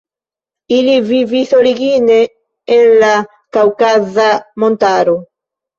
Ili 0.77 0.95
vivis 1.09 1.53
origine 1.59 2.17
en 2.79 2.83
la 3.05 3.13
Kaŭkaza 3.59 4.31
montaro. 4.67 5.21